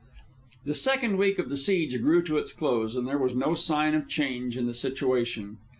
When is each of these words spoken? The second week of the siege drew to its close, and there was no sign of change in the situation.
The 0.65 0.73
second 0.73 1.17
week 1.19 1.37
of 1.37 1.49
the 1.49 1.55
siege 1.55 1.95
drew 1.99 2.23
to 2.23 2.37
its 2.37 2.53
close, 2.53 2.95
and 2.95 3.07
there 3.07 3.19
was 3.19 3.35
no 3.35 3.53
sign 3.53 3.93
of 3.93 4.07
change 4.09 4.57
in 4.57 4.65
the 4.65 4.73
situation. 4.73 5.59